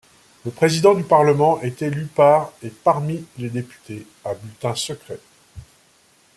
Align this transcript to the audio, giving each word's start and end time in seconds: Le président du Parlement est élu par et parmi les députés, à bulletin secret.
Le 0.45 0.49
président 0.49 0.95
du 0.95 1.03
Parlement 1.03 1.61
est 1.61 1.83
élu 1.83 2.07
par 2.07 2.53
et 2.63 2.71
parmi 2.71 3.23
les 3.37 3.51
députés, 3.51 4.07
à 4.25 4.33
bulletin 4.33 4.73
secret. 4.73 5.19